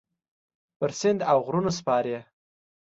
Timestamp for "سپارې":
1.79-2.17